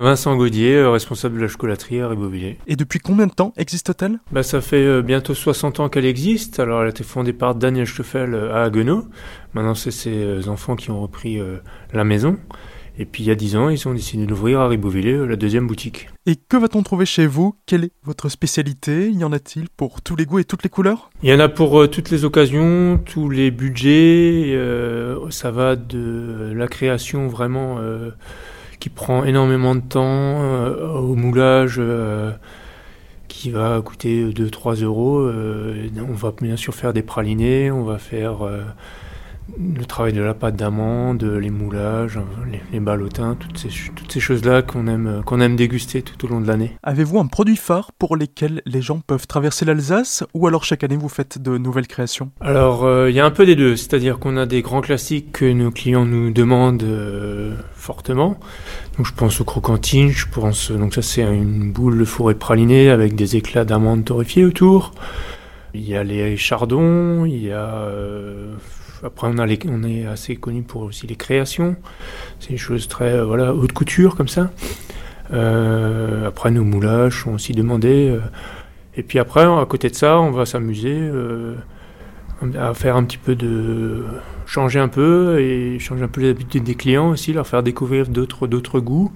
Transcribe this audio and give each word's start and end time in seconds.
Vincent 0.00 0.36
Gaudier, 0.36 0.76
euh, 0.76 0.90
responsable 0.92 1.38
de 1.38 1.40
la 1.40 1.48
chocolaterie 1.48 2.00
à 2.00 2.06
Ribeauvillé. 2.06 2.58
Et 2.68 2.76
depuis 2.76 3.00
combien 3.00 3.26
de 3.26 3.32
temps 3.32 3.52
existe-t-elle? 3.56 4.20
Bah, 4.30 4.44
Ça 4.44 4.60
fait 4.60 4.76
euh, 4.76 5.02
bientôt 5.02 5.34
60 5.34 5.80
ans 5.80 5.88
qu'elle 5.88 6.04
existe. 6.04 6.60
Alors 6.60 6.82
elle 6.82 6.86
a 6.86 6.90
été 6.90 7.02
fondée 7.02 7.32
par 7.32 7.56
Daniel 7.56 7.88
Stoffel 7.88 8.32
euh, 8.32 8.54
à 8.54 8.62
Haguenau. 8.62 9.08
Maintenant 9.54 9.74
c'est 9.74 9.90
ses 9.90 10.48
enfants 10.48 10.76
qui 10.76 10.92
ont 10.92 11.00
repris 11.00 11.40
la 11.92 12.04
maison. 12.04 12.38
Et 12.96 13.06
puis 13.06 13.24
il 13.24 13.26
y 13.26 13.32
a 13.32 13.34
10 13.34 13.56
ans, 13.56 13.68
ils 13.70 13.88
ont 13.88 13.92
décidé 13.92 14.24
d'ouvrir 14.24 14.60
à 14.60 14.68
Ribeauvillé 14.68 15.26
la 15.26 15.34
deuxième 15.34 15.66
boutique. 15.66 16.10
Et 16.26 16.36
que 16.36 16.56
va-t-on 16.56 16.84
trouver 16.84 17.04
chez 17.04 17.26
vous? 17.26 17.56
Quelle 17.66 17.82
est 17.82 17.92
votre 18.04 18.28
spécialité? 18.28 19.10
Y 19.10 19.24
en 19.24 19.32
a-t-il 19.32 19.68
pour 19.68 20.00
tous 20.00 20.14
les 20.14 20.26
goûts 20.26 20.38
et 20.38 20.44
toutes 20.44 20.62
les 20.62 20.68
couleurs? 20.68 21.10
Il 21.24 21.28
y 21.30 21.32
en 21.32 21.40
a 21.40 21.48
pour 21.48 21.90
toutes 21.90 22.10
les 22.10 22.24
occasions, 22.24 23.00
tous 23.04 23.30
les 23.30 23.50
budgets. 23.50 24.56
ça 25.30 25.50
va 25.50 25.74
de 25.74 26.52
la 26.54 26.68
création 26.68 27.26
vraiment 27.26 27.80
qui 28.80 28.88
prend 28.88 29.24
énormément 29.24 29.74
de 29.74 29.80
temps 29.80 30.02
euh, 30.42 30.88
au 30.98 31.14
moulage 31.14 31.76
euh, 31.78 32.32
qui 33.28 33.50
va 33.50 33.80
coûter 33.82 34.24
2-3 34.24 34.82
euros. 34.82 35.18
Euh, 35.18 35.88
on 36.08 36.14
va 36.14 36.32
bien 36.40 36.56
sûr 36.56 36.74
faire 36.74 36.92
des 36.92 37.02
pralinés, 37.02 37.70
on 37.70 37.84
va 37.84 37.98
faire 37.98 38.38
le 39.58 39.84
travail 39.84 40.12
de 40.12 40.20
la 40.20 40.34
pâte 40.34 40.56
d'amande, 40.56 41.22
les 41.22 41.50
moulages, 41.50 42.18
les, 42.50 42.60
les 42.72 42.80
ballotins, 42.80 43.36
toutes 43.38 43.58
ces, 43.58 43.70
toutes 43.94 44.12
ces 44.12 44.20
choses-là 44.20 44.62
qu'on 44.62 44.86
aime, 44.86 45.22
qu'on 45.24 45.40
aime 45.40 45.56
déguster 45.56 46.02
tout 46.02 46.24
au 46.24 46.28
long 46.28 46.40
de 46.40 46.46
l'année. 46.46 46.72
Avez-vous 46.82 47.18
un 47.18 47.26
produit 47.26 47.56
phare 47.56 47.92
pour 47.92 48.16
lesquels 48.16 48.62
les 48.66 48.82
gens 48.82 49.00
peuvent 49.00 49.26
traverser 49.26 49.64
l'Alsace 49.64 50.24
ou 50.34 50.46
alors 50.46 50.64
chaque 50.64 50.84
année 50.84 50.96
vous 50.96 51.08
faites 51.08 51.40
de 51.40 51.56
nouvelles 51.58 51.86
créations? 51.86 52.30
Alors 52.40 52.86
il 53.08 53.14
y 53.14 53.20
a 53.20 53.24
un 53.24 53.30
peu 53.30 53.46
des 53.46 53.56
deux, 53.56 53.76
c'est-à-dire 53.76 54.18
qu'on 54.18 54.36
a 54.36 54.46
des 54.46 54.62
grands 54.62 54.80
classiques 54.80 55.32
que 55.32 55.50
nos 55.50 55.70
clients 55.70 56.04
nous 56.04 56.30
demandent 56.30 56.84
fortement. 57.74 58.38
Donc 58.96 59.06
je 59.06 59.14
pense 59.14 59.40
aux 59.40 59.44
croquantines, 59.44 60.10
je 60.10 60.26
pense 60.30 60.70
donc 60.70 60.94
ça 60.94 61.02
c'est 61.02 61.22
une 61.22 61.72
boule 61.72 61.98
de 61.98 62.04
fourré 62.04 62.34
praliné 62.34 62.90
avec 62.90 63.14
des 63.14 63.36
éclats 63.36 63.64
d'amandes 63.64 64.04
torréfiées 64.04 64.44
autour. 64.44 64.92
Il 65.74 65.86
y 65.86 65.94
a 65.96 66.02
les 66.02 66.36
chardons, 66.36 67.26
il 67.26 67.42
y 67.42 67.52
a 67.52 67.66
euh, 67.66 68.54
après 69.02 69.26
on 69.30 69.36
a 69.36 69.44
les, 69.44 69.58
on 69.68 69.82
est 69.82 70.06
assez 70.06 70.36
connu 70.36 70.62
pour 70.62 70.82
aussi 70.82 71.06
les 71.06 71.16
créations. 71.16 71.76
C'est 72.40 72.50
des 72.50 72.56
choses 72.56 72.88
très 72.88 73.12
euh, 73.12 73.24
voilà 73.24 73.54
haute 73.54 73.72
couture 73.72 74.16
comme 74.16 74.28
ça. 74.28 74.50
Euh, 75.32 76.26
après 76.28 76.50
nos 76.50 76.64
moulages 76.64 77.22
sont 77.22 77.34
aussi 77.34 77.52
demandés. 77.52 78.18
et 78.96 79.02
puis 79.02 79.18
après 79.18 79.44
à 79.44 79.66
côté 79.68 79.90
de 79.90 79.94
ça 79.94 80.18
on 80.18 80.30
va 80.30 80.46
s'amuser 80.46 81.10
à 82.58 82.72
faire 82.72 82.96
un 82.96 83.04
petit 83.04 83.18
peu 83.18 83.34
de 83.34 84.04
changer 84.46 84.78
un 84.78 84.88
peu 84.88 85.38
et 85.38 85.78
changer 85.78 86.04
un 86.04 86.08
peu 86.08 86.22
les 86.22 86.30
habitudes 86.30 86.64
des 86.64 86.76
clients 86.76 87.10
aussi, 87.10 87.34
leur 87.34 87.46
faire 87.46 87.62
découvrir 87.62 88.08
d'autres 88.08 88.80
goûts. 88.80 89.12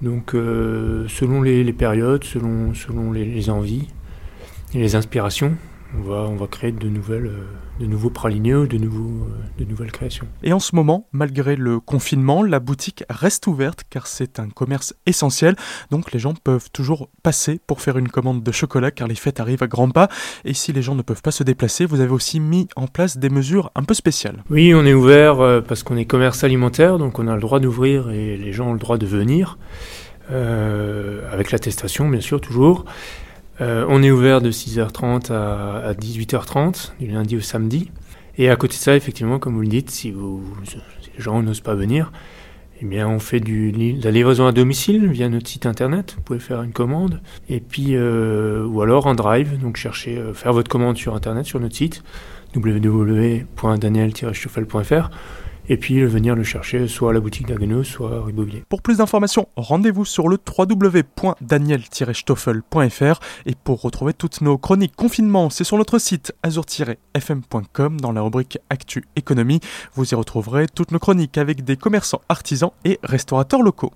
Donc 0.00 0.30
selon 0.32 1.42
les, 1.42 1.72
périodes, 1.72 2.22
selon 2.22 2.72
selon 2.74 3.10
les 3.10 3.50
envies 3.50 3.88
et 4.74 4.78
les 4.78 4.94
inspirations 4.94 5.56
on 5.98 6.02
va, 6.02 6.16
on 6.22 6.36
va 6.36 6.46
créer 6.46 6.72
de, 6.72 6.88
nouvelles, 6.88 7.26
euh, 7.26 7.44
de 7.80 7.86
nouveaux 7.86 8.10
praligneux, 8.10 8.66
de, 8.66 8.78
nouveaux, 8.78 9.26
euh, 9.26 9.34
de 9.58 9.64
nouvelles 9.64 9.92
créations. 9.92 10.26
Et 10.42 10.52
en 10.52 10.60
ce 10.60 10.74
moment, 10.74 11.06
malgré 11.12 11.56
le 11.56 11.80
confinement, 11.80 12.42
la 12.42 12.60
boutique 12.60 13.04
reste 13.10 13.46
ouverte 13.46 13.82
car 13.90 14.06
c'est 14.06 14.38
un 14.38 14.48
commerce 14.48 14.94
essentiel. 15.06 15.56
Donc 15.90 16.12
les 16.12 16.18
gens 16.18 16.34
peuvent 16.34 16.70
toujours 16.72 17.08
passer 17.22 17.60
pour 17.66 17.80
faire 17.80 17.98
une 17.98 18.08
commande 18.08 18.42
de 18.42 18.52
chocolat 18.52 18.90
car 18.90 19.08
les 19.08 19.14
fêtes 19.14 19.40
arrivent 19.40 19.62
à 19.62 19.66
grands 19.66 19.90
pas. 19.90 20.08
Et 20.44 20.54
si 20.54 20.72
les 20.72 20.82
gens 20.82 20.94
ne 20.94 21.02
peuvent 21.02 21.22
pas 21.22 21.30
se 21.30 21.42
déplacer, 21.42 21.84
vous 21.84 22.00
avez 22.00 22.12
aussi 22.12 22.40
mis 22.40 22.68
en 22.76 22.86
place 22.86 23.18
des 23.18 23.30
mesures 23.30 23.70
un 23.74 23.84
peu 23.84 23.94
spéciales. 23.94 24.42
Oui, 24.50 24.74
on 24.74 24.84
est 24.86 24.94
ouvert 24.94 25.40
euh, 25.40 25.60
parce 25.60 25.82
qu'on 25.82 25.96
est 25.96 26.06
commerce 26.06 26.44
alimentaire, 26.44 26.98
donc 26.98 27.18
on 27.18 27.28
a 27.28 27.34
le 27.34 27.40
droit 27.40 27.60
d'ouvrir 27.60 28.10
et 28.10 28.36
les 28.36 28.52
gens 28.52 28.68
ont 28.68 28.72
le 28.72 28.78
droit 28.78 28.98
de 28.98 29.06
venir. 29.06 29.58
avec 30.30 31.50
l'attestation, 31.50 32.08
bien 32.08 32.20
sûr, 32.20 32.40
toujours. 32.40 32.86
Euh, 33.62 33.86
on 33.88 34.02
est 34.02 34.10
ouvert 34.10 34.40
de 34.40 34.50
6h30 34.50 35.32
à, 35.32 35.94
18h30, 35.94 36.94
du 36.98 37.06
lundi 37.06 37.36
au 37.36 37.40
samedi. 37.40 37.92
Et 38.36 38.50
à 38.50 38.56
côté 38.56 38.74
de 38.74 38.80
ça, 38.80 38.96
effectivement, 38.96 39.38
comme 39.38 39.54
vous 39.54 39.60
le 39.60 39.68
dites, 39.68 39.88
si, 39.90 40.10
les 40.10 41.22
gens 41.22 41.40
n'osent 41.42 41.60
pas 41.60 41.76
venir, 41.76 42.10
eh 42.80 42.84
bien, 42.84 43.08
on 43.08 43.20
fait 43.20 43.38
de 43.38 44.02
la 44.02 44.10
livraison 44.10 44.46
à 44.46 44.52
domicile 44.52 45.06
via 45.06 45.28
notre 45.28 45.46
site 45.46 45.66
internet. 45.66 46.14
Vous 46.16 46.22
pouvez 46.22 46.40
faire 46.40 46.62
une 46.62 46.72
commande. 46.72 47.20
Et 47.48 47.60
puis, 47.60 47.90
euh, 47.90 48.66
ou 48.66 48.82
alors 48.82 49.06
en 49.06 49.14
drive. 49.14 49.60
Donc, 49.60 49.76
cherchez, 49.76 50.18
euh, 50.18 50.34
faire 50.34 50.52
votre 50.52 50.68
commande 50.68 50.96
sur 50.96 51.14
internet, 51.14 51.46
sur 51.46 51.60
notre 51.60 51.76
site 51.76 52.02
www.daniel-stoffel.fr 52.56 55.10
et 55.68 55.76
puis 55.76 56.04
venir 56.04 56.34
le 56.34 56.42
chercher 56.42 56.88
soit 56.88 57.10
à 57.10 57.12
la 57.12 57.20
boutique 57.20 57.46
d'Aguenau, 57.46 57.84
soit 57.84 58.16
à 58.16 58.24
Ribeauvillé. 58.24 58.64
Pour 58.68 58.82
plus 58.82 58.98
d'informations, 58.98 59.46
rendez-vous 59.56 60.04
sur 60.04 60.28
le 60.28 60.36
www.daniel-stoffel.fr 60.36 63.20
et 63.46 63.54
pour 63.62 63.82
retrouver 63.82 64.12
toutes 64.12 64.40
nos 64.40 64.58
chroniques 64.58 64.96
confinement, 64.96 65.50
c'est 65.50 65.62
sur 65.64 65.78
notre 65.78 65.98
site 65.98 66.32
azur-fm.com 66.42 68.00
dans 68.00 68.10
la 68.12 68.22
rubrique 68.22 68.58
Actu 68.70 69.04
Économie. 69.16 69.60
Vous 69.94 70.10
y 70.10 70.14
retrouverez 70.14 70.66
toutes 70.66 70.92
nos 70.92 70.98
chroniques 70.98 71.38
avec 71.38 71.64
des 71.64 71.76
commerçants, 71.76 72.20
artisans 72.28 72.72
et 72.84 72.98
restaurateurs 73.02 73.62
locaux. 73.62 73.92